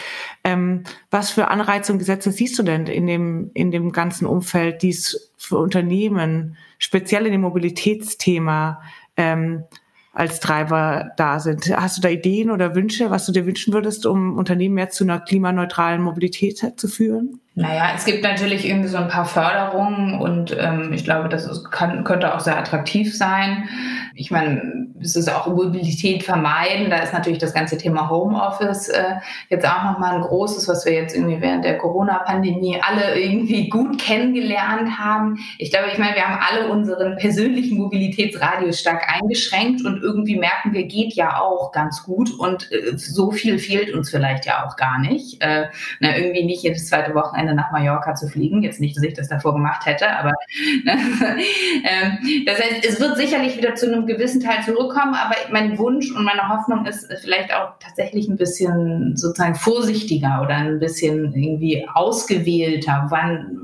[0.44, 4.82] Ähm, was für Anreize und Gesetze siehst du denn in dem, in dem ganzen Umfeld,
[4.82, 8.82] die es für Unternehmen, speziell in dem Mobilitätsthema,
[9.16, 9.66] ähm,
[10.12, 11.70] als Treiber da sind.
[11.76, 15.04] Hast du da Ideen oder Wünsche, was du dir wünschen würdest, um Unternehmen mehr zu
[15.04, 17.40] einer klimaneutralen Mobilität zu führen?
[17.56, 21.70] Naja, es gibt natürlich irgendwie so ein paar Förderungen und ähm, ich glaube, das ist,
[21.72, 23.68] kann, könnte auch sehr attraktiv sein.
[24.16, 26.90] Ich meine, es ist auch Mobilität vermeiden.
[26.90, 29.16] Da ist natürlich das ganze Thema Homeoffice äh,
[29.50, 34.00] jetzt auch nochmal ein großes, was wir jetzt irgendwie während der Corona-Pandemie alle irgendwie gut
[34.00, 35.38] kennengelernt haben.
[35.58, 40.74] Ich glaube, ich meine, wir haben alle unseren persönlichen Mobilitätsradius stark eingeschränkt und irgendwie merken
[40.74, 44.76] wir, geht ja auch ganz gut und äh, so viel fehlt uns vielleicht ja auch
[44.76, 45.42] gar nicht.
[45.42, 45.68] Äh,
[46.00, 48.64] na, irgendwie nicht jedes zweite Wochenende nach Mallorca zu fliegen.
[48.64, 50.34] Jetzt nicht, dass ich das davor gemacht hätte, aber
[50.84, 50.98] ne?
[52.46, 56.24] das heißt, es wird sicherlich wieder zu einem gewissen Teil zurückkommen, aber mein Wunsch und
[56.24, 63.08] meine Hoffnung ist vielleicht auch tatsächlich ein bisschen sozusagen vorsichtiger oder ein bisschen irgendwie ausgewählter,
[63.10, 63.60] wann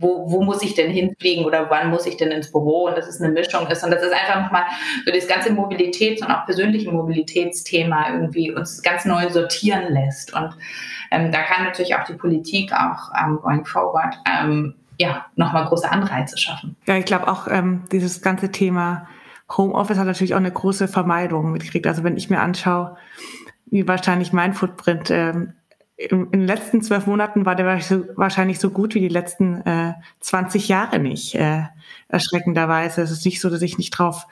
[0.00, 3.08] wo, wo muss ich denn hinfliegen oder wann muss ich denn ins Büro und dass
[3.08, 3.84] es eine Mischung ist.
[3.84, 4.64] Und das ist einfach nochmal
[5.04, 10.34] so das ganze Mobilitäts- und auch persönliche Mobilitätsthema irgendwie uns ganz neu sortieren lässt.
[10.34, 10.54] Und
[11.10, 15.90] ähm, da kann natürlich auch die Politik auch ähm, going forward ähm, ja, nochmal große
[15.90, 16.76] Anreize schaffen.
[16.86, 19.08] Ja, ich glaube auch ähm, dieses ganze Thema
[19.56, 21.86] Homeoffice hat natürlich auch eine große Vermeidung mitgekriegt.
[21.86, 22.96] Also wenn ich mir anschaue,
[23.66, 25.54] wie wahrscheinlich mein Footprint ähm,
[25.98, 30.68] in den letzten zwölf Monaten war der wahrscheinlich so gut wie die letzten äh, 20
[30.68, 31.34] Jahre nicht.
[31.34, 31.64] Äh,
[32.08, 33.02] erschreckenderweise.
[33.02, 34.28] Es ist nicht so, dass ich nicht drauf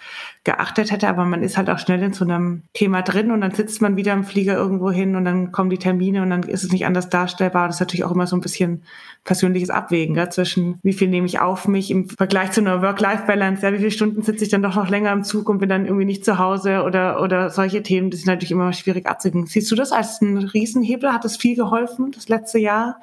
[0.47, 3.51] geachtet hätte, aber man ist halt auch schnell in so einem Thema drin und dann
[3.51, 6.63] sitzt man wieder im Flieger irgendwo hin und dann kommen die Termine und dann ist
[6.63, 7.67] es nicht anders darstellbar.
[7.67, 8.85] Das ist natürlich auch immer so ein bisschen
[9.25, 13.67] persönliches Abwägen gell, zwischen wie viel nehme ich auf mich im Vergleich zu einer Work-Life-Balance,
[13.67, 15.85] ja, wie viele Stunden sitze ich dann doch noch länger im Zug und bin dann
[15.85, 19.47] irgendwie nicht zu Hause oder, oder solche Themen, das ist natürlich immer schwierig abzuwägen.
[19.47, 21.13] Siehst du das als einen Riesenhebel?
[21.13, 23.01] Hat das viel geholfen, das letzte Jahr?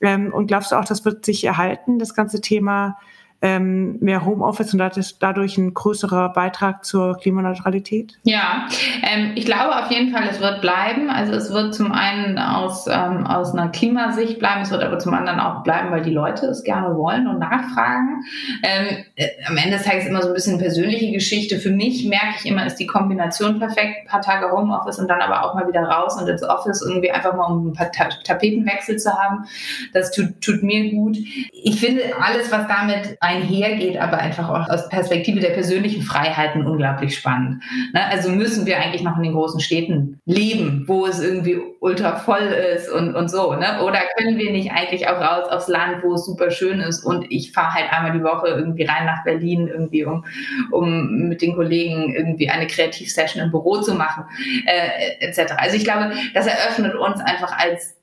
[0.00, 2.96] Ähm, und glaubst du auch, das wird sich erhalten, das ganze Thema
[3.40, 4.80] ähm, mehr Homeoffice und
[5.20, 8.18] dadurch ein größerer Beitrag zur Klimaneutralität?
[8.24, 8.66] Ja,
[9.02, 11.08] ähm, ich glaube auf jeden Fall, es wird bleiben.
[11.08, 15.14] Also es wird zum einen aus, ähm, aus einer Klimasicht bleiben, es wird aber zum
[15.14, 18.24] anderen auch bleiben, weil die Leute es gerne wollen und nachfragen.
[18.64, 21.58] Ähm, äh, am Ende des Tages immer so ein bisschen persönliche Geschichte.
[21.58, 23.98] Für mich merke ich immer, ist die Kombination perfekt.
[24.02, 27.12] Ein paar Tage Homeoffice und dann aber auch mal wieder raus und ins Office irgendwie
[27.12, 29.44] einfach mal um ein paar Ta Tapetenwechsel zu haben.
[29.92, 31.16] Das tut, tut mir gut.
[31.52, 37.16] Ich finde alles, was damit einhergeht, aber einfach auch aus Perspektive der persönlichen Freiheiten unglaublich
[37.16, 37.62] spannend.
[37.92, 38.06] Ne?
[38.10, 42.40] Also müssen wir eigentlich noch in den großen Städten leben, wo es irgendwie ultra voll
[42.74, 43.54] ist und, und so.
[43.54, 43.82] Ne?
[43.82, 47.26] Oder können wir nicht eigentlich auch raus aufs Land, wo es super schön ist und
[47.30, 50.24] ich fahre halt einmal die Woche irgendwie rein nach Berlin, irgendwie um,
[50.70, 54.24] um mit den Kollegen irgendwie eine Kreativsession im Büro zu machen,
[54.66, 55.52] äh, etc.
[55.58, 57.97] Also ich glaube, das eröffnet uns einfach als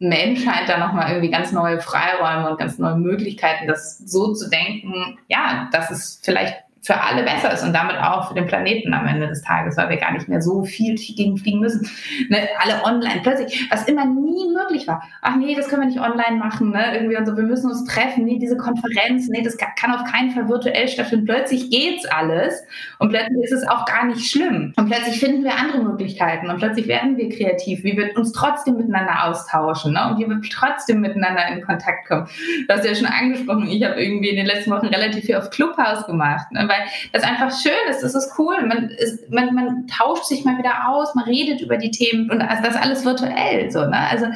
[0.00, 5.18] Menschheit da nochmal irgendwie ganz neue Freiräume und ganz neue Möglichkeiten, das so zu denken,
[5.28, 9.06] ja, dass es vielleicht für alle besser ist und damit auch für den Planeten am
[9.06, 11.88] Ende des Tages, weil wir gar nicht mehr so viel gegen fliegen müssen.
[12.30, 15.02] Ne, alle online, plötzlich, was immer nie möglich war.
[15.20, 16.94] Ach nee, das können wir nicht online machen, ne?
[16.94, 20.30] Irgendwie und so, wir müssen uns treffen, nee, diese Konferenz, nee, das kann auf keinen
[20.30, 21.26] Fall virtuell stattfinden.
[21.26, 22.62] Plötzlich geht's alles
[22.98, 24.72] und plötzlich ist es auch gar nicht schlimm.
[24.76, 28.78] Und plötzlich finden wir andere Möglichkeiten und plötzlich werden wir kreativ, wie wir uns trotzdem
[28.78, 30.08] miteinander austauschen, ne?
[30.10, 32.26] Und wie wir trotzdem miteinander in Kontakt kommen.
[32.66, 35.50] Du hast ja schon angesprochen, ich habe irgendwie in den letzten Wochen relativ viel auf
[35.50, 36.69] Clubhouse gemacht, ne?
[36.70, 38.64] Weil das einfach schön ist, das ist cool.
[38.66, 42.38] Man, ist, man, man tauscht sich mal wieder aus, man redet über die Themen und
[42.38, 43.70] das alles virtuell.
[43.70, 44.08] So, ne?
[44.08, 44.26] Also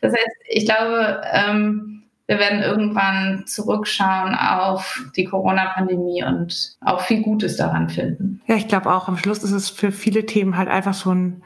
[0.00, 7.22] das heißt, ich glaube, ähm, wir werden irgendwann zurückschauen auf die Corona-Pandemie und auch viel
[7.22, 8.40] Gutes daran finden.
[8.46, 11.42] Ja, ich glaube auch, am Schluss ist es für viele Themen halt einfach so ein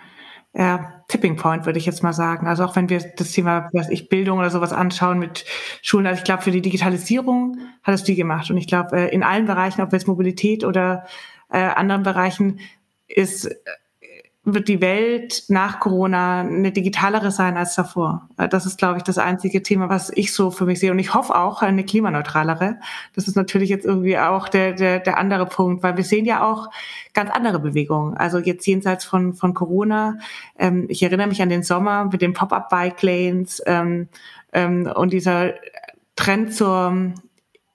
[0.57, 2.47] äh, Tipping Point, würde ich jetzt mal sagen.
[2.47, 5.45] Also auch wenn wir das Thema, was ich, Bildung oder sowas anschauen mit
[5.83, 8.51] Schulen, also ich glaube, für die Digitalisierung hat es viel gemacht.
[8.51, 11.05] Und ich glaube, äh, in allen Bereichen, ob jetzt Mobilität oder
[11.51, 12.61] äh, anderen Bereichen,
[13.07, 13.55] ist
[14.49, 18.29] wird die Welt nach Corona eine digitalere sein als davor.
[18.37, 20.93] Das ist, glaube ich, das einzige Thema, was ich so für mich sehe.
[20.93, 22.79] Und ich hoffe auch eine klimaneutralere.
[23.17, 26.49] Das ist natürlich jetzt irgendwie auch der, der, der andere Punkt, weil wir sehen ja
[26.49, 26.71] auch
[27.13, 28.17] ganz andere Bewegungen.
[28.17, 30.19] Also jetzt jenseits von, von Corona.
[30.57, 34.09] Ähm, ich erinnere mich an den Sommer mit den Pop-up-Bike-Lanes ähm,
[34.53, 35.55] ähm, und dieser
[36.15, 37.15] Trend zur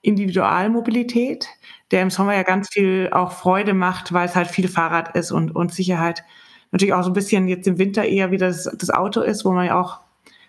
[0.00, 1.48] Individualmobilität,
[1.90, 5.32] der im Sommer ja ganz viel auch Freude macht, weil es halt viel Fahrrad ist
[5.32, 6.24] und, und Sicherheit
[6.72, 9.52] natürlich auch so ein bisschen jetzt im Winter eher wieder das, das Auto ist, wo
[9.52, 10.00] man ja auch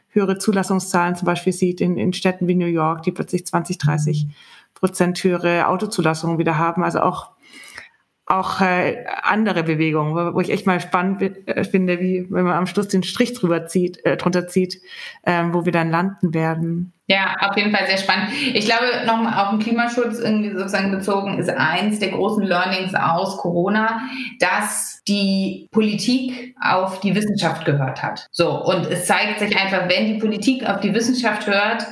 [0.09, 4.27] höhere Zulassungszahlen zum Beispiel sieht in, in Städten wie New York, die plötzlich 20, 30
[4.73, 6.83] Prozent höhere Autozulassungen wieder haben.
[6.83, 7.31] Also auch
[8.33, 12.53] auch äh, andere Bewegungen, wo, wo ich echt mal spannend äh, finde, wie wenn man
[12.53, 14.81] am Schluss den Strich drüber zieht, äh, drunter zieht,
[15.23, 16.93] äh, wo wir dann landen werden.
[17.07, 18.29] Ja, auf jeden Fall sehr spannend.
[18.53, 23.37] Ich glaube, nochmal auf den Klimaschutz irgendwie sozusagen bezogen ist eins der großen Learnings aus
[23.37, 24.01] Corona,
[24.39, 28.27] dass die Politik auf die Wissenschaft gehört hat.
[28.31, 31.85] So, und es zeigt sich einfach, wenn die Politik auf die Wissenschaft hört,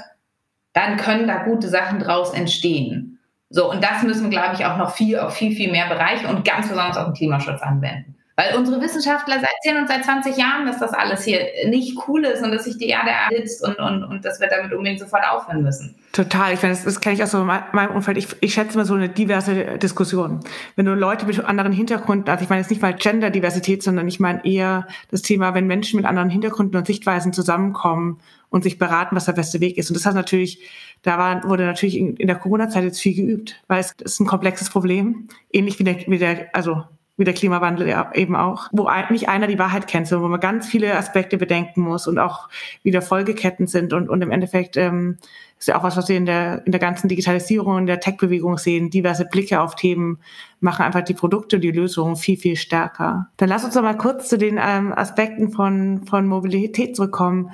[0.73, 3.11] dann können da gute Sachen draus entstehen.
[3.52, 6.46] So, und das müssen, glaube ich, auch noch viel auf viel, viel mehr Bereiche und
[6.46, 8.16] ganz besonders auf den Klimaschutz anwenden.
[8.38, 12.24] Weil unsere Wissenschaftler seit 10 und seit 20 Jahren, dass das alles hier nicht cool
[12.24, 15.24] ist und dass sich die Erde erhitzt und, und, und dass wir damit unbedingt sofort
[15.30, 15.96] aufhören müssen.
[16.14, 16.54] Total.
[16.54, 18.18] Ich finde, das, das kenne ich aus so meinem Umfeld.
[18.18, 20.40] Ich, ich schätze mal so eine diverse Diskussion.
[20.78, 24.22] Wenn du Leute mit anderen Hintergründen, also ich meine jetzt nicht mal Genderdiversität, sondern ich
[24.22, 29.16] meine eher das Thema, wenn Menschen mit anderen Hintergründen und Sichtweisen zusammenkommen und sich beraten,
[29.16, 29.90] was der beste Weg ist.
[29.90, 30.60] Und das hat natürlich
[31.04, 34.28] da war, wurde natürlich in, in der Corona-Zeit jetzt viel geübt, weil es ist ein
[34.28, 36.84] komplexes Problem, ähnlich wie der, wie der also
[37.18, 40.68] wie der Klimawandel eben auch, wo nicht einer die Wahrheit kennt, sondern wo man ganz
[40.68, 42.50] viele Aspekte bedenken muss und auch
[42.84, 45.18] wieder Folgeketten sind und, und im Endeffekt ähm,
[45.60, 48.58] ist ja auch was, was wir in der, in der ganzen Digitalisierung, in der Tech-Bewegung
[48.58, 48.90] sehen.
[48.90, 50.18] Diverse Blicke auf Themen
[50.60, 53.28] machen einfach die Produkte, die Lösungen viel, viel stärker.
[53.38, 57.52] Dann lass uns doch mal kurz zu den ähm, Aspekten von, von Mobilität zurückkommen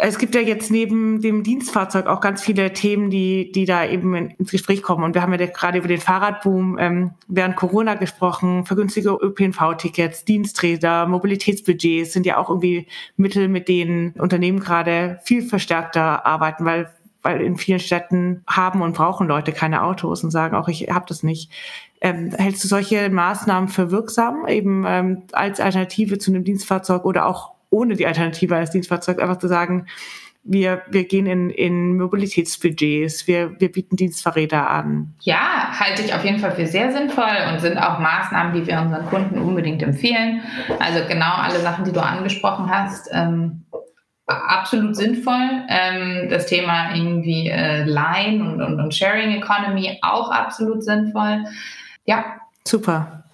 [0.00, 4.14] es gibt ja jetzt neben dem Dienstfahrzeug auch ganz viele Themen, die, die da eben
[4.14, 5.04] ins Gespräch kommen.
[5.04, 11.06] Und wir haben ja gerade über den Fahrradboom ähm, während Corona gesprochen, vergünstige ÖPNV-Tickets, Diensträder,
[11.06, 16.90] Mobilitätsbudgets sind ja auch irgendwie Mittel, mit denen Unternehmen gerade viel verstärkter arbeiten, weil
[17.22, 21.06] weil in vielen Städten haben und brauchen Leute keine Autos und sagen auch, ich habe
[21.08, 21.50] das nicht.
[22.00, 27.26] Ähm, hältst du solche Maßnahmen für wirksam, eben ähm, als Alternative zu einem Dienstfahrzeug oder
[27.26, 29.86] auch ohne die Alternative als Dienstfahrzeug einfach zu sagen,
[30.48, 35.14] wir, wir gehen in, in Mobilitätsbudgets, wir, wir bieten Dienstfahrräder an.
[35.20, 38.80] Ja, halte ich auf jeden Fall für sehr sinnvoll und sind auch Maßnahmen, die wir
[38.80, 40.40] unseren Kunden unbedingt empfehlen.
[40.78, 43.64] Also genau alle Sachen, die du angesprochen hast, ähm,
[44.26, 45.64] absolut sinnvoll.
[45.68, 51.44] Ähm, das Thema irgendwie äh, Line und, und, und Sharing Economy auch absolut sinnvoll.
[52.04, 52.24] Ja.
[52.64, 53.24] Super.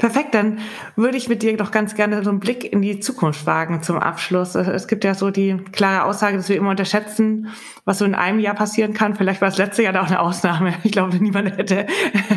[0.00, 0.60] Perfekt, dann
[0.96, 3.98] würde ich mit dir doch ganz gerne so einen Blick in die Zukunft wagen zum
[3.98, 4.54] Abschluss.
[4.54, 7.48] Es gibt ja so die klare Aussage, dass wir immer unterschätzen,
[7.84, 9.14] was so in einem Jahr passieren kann.
[9.14, 10.72] Vielleicht war das letzte Jahr da auch eine Ausnahme.
[10.84, 11.86] Ich glaube, niemand hätte,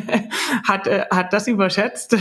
[0.68, 2.18] hat, äh, hat das überschätzt.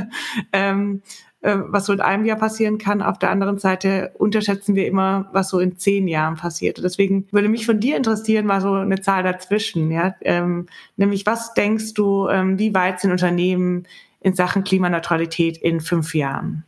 [0.52, 1.02] ähm,
[1.40, 3.02] äh, was so in einem Jahr passieren kann.
[3.02, 6.80] Auf der anderen Seite unterschätzen wir immer, was so in zehn Jahren passiert.
[6.84, 9.90] Deswegen würde mich von dir interessieren, mal so eine Zahl dazwischen.
[9.90, 10.14] Ja?
[10.20, 13.88] Ähm, nämlich, was denkst du, ähm, wie weit sind Unternehmen
[14.24, 16.64] in Sachen Klimaneutralität in fünf Jahren?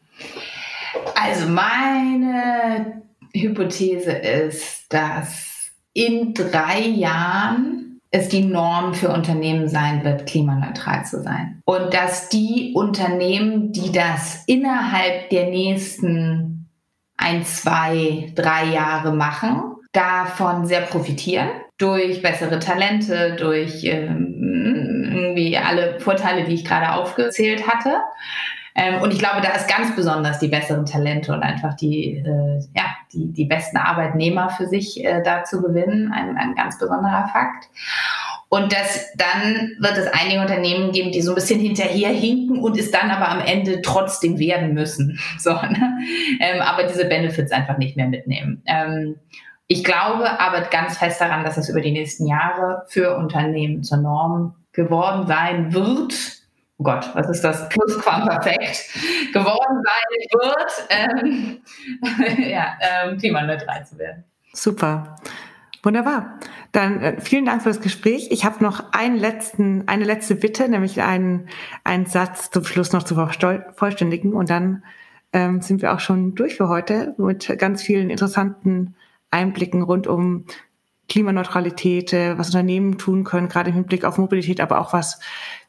[1.14, 3.02] Also meine
[3.34, 11.22] Hypothese ist, dass in drei Jahren es die Norm für Unternehmen sein wird, klimaneutral zu
[11.22, 11.60] sein.
[11.64, 16.68] Und dass die Unternehmen, die das innerhalb der nächsten
[17.16, 21.48] ein, zwei, drei Jahre machen, davon sehr profitieren.
[21.78, 24.36] Durch bessere Talente, durch ähm,
[25.36, 27.96] irgendwie alle Vorteile, die ich gerade aufgezählt hatte.
[28.74, 32.60] Ähm, und ich glaube, da ist ganz besonders die besseren Talente und einfach die, äh,
[32.74, 37.28] ja, die, die besten Arbeitnehmer für sich äh, da zu gewinnen, ein, ein ganz besonderer
[37.32, 37.68] Fakt.
[38.48, 42.90] Und das, dann wird es einige Unternehmen geben, die so ein bisschen hinterherhinken und es
[42.90, 45.18] dann aber am Ende trotzdem werden müssen.
[45.38, 45.98] So, ne?
[46.40, 48.62] ähm, aber diese Benefits einfach nicht mehr mitnehmen.
[48.66, 49.16] Ähm,
[49.68, 53.98] ich glaube aber ganz fest daran, dass es über die nächsten Jahre für Unternehmen zur
[53.98, 56.14] Norm geworden sein wird,
[56.78, 57.68] oh Gott, was ist das?
[57.68, 61.58] Plusquamperfekt, geworden sein wird, ähm,
[62.50, 64.24] ja, ähm, klimaneutral zu werden.
[64.52, 65.16] Super.
[65.82, 66.40] Wunderbar.
[66.72, 68.28] Dann äh, vielen Dank für das Gespräch.
[68.32, 71.48] Ich habe noch einen letzten, eine letzte Bitte, nämlich einen,
[71.84, 74.32] einen Satz zum Schluss noch zu vervollständigen.
[74.32, 74.82] Und dann
[75.32, 78.96] ähm, sind wir auch schon durch für heute mit ganz vielen interessanten
[79.30, 80.44] Einblicken rund um
[81.08, 85.20] Klimaneutralität, was Unternehmen tun können, gerade im Hinblick auf Mobilität, aber auch was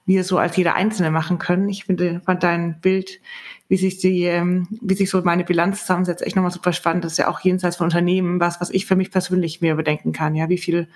[0.08, 1.70] wir so als jeder Einzelne machen können.
[1.70, 3.20] Ich finde, fand dein Bild,
[3.68, 7.04] wie sich die, ähm, wie sich so meine Bilanz zusammensetzt, echt nochmal super spannend.
[7.04, 10.14] Das ist ja auch jenseits von Unternehmen was, was ich für mich persönlich mir überdenken
[10.14, 10.34] kann.
[10.34, 10.88] Ja, wie viel,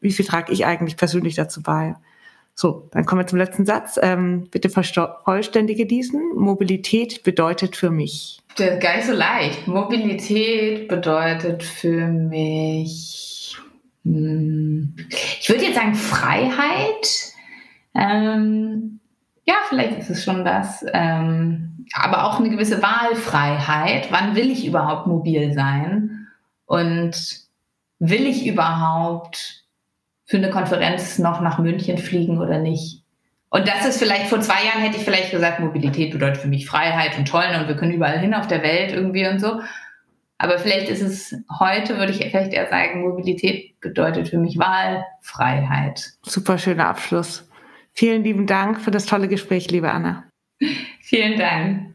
[0.00, 1.94] wie viel trage ich eigentlich persönlich dazu bei?
[2.54, 3.98] So, dann kommen wir zum letzten Satz.
[4.02, 6.34] Ähm, bitte vollständige diesen.
[6.34, 8.39] Mobilität bedeutet für mich.
[8.56, 9.66] Das ist gar nicht so leicht.
[9.66, 13.30] Mobilität bedeutet für mich
[14.04, 14.96] hm.
[15.40, 17.34] Ich würde jetzt sagen Freiheit.
[17.94, 19.00] Ähm,
[19.44, 20.84] ja, vielleicht ist es schon das.
[20.92, 24.08] Ähm, aber auch eine gewisse Wahlfreiheit.
[24.10, 26.28] Wann will ich überhaupt mobil sein?
[26.66, 27.40] Und
[27.98, 29.64] will ich überhaupt
[30.24, 32.99] für eine Konferenz noch nach München fliegen oder nicht?
[33.50, 36.66] Und das ist vielleicht, vor zwei Jahren hätte ich vielleicht gesagt, Mobilität bedeutet für mich
[36.66, 39.60] Freiheit und toll und wir können überall hin auf der Welt irgendwie und so.
[40.38, 46.12] Aber vielleicht ist es heute, würde ich vielleicht eher sagen, Mobilität bedeutet für mich Wahlfreiheit.
[46.22, 47.46] Super schöner Abschluss.
[47.92, 50.24] Vielen lieben Dank für das tolle Gespräch, liebe Anna.
[51.02, 51.94] Vielen Dank.